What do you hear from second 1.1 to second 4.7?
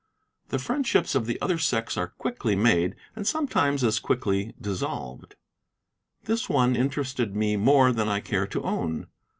of the other sex are quickly made, and sometimes as quickly